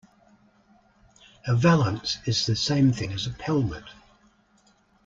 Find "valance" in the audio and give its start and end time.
1.55-2.17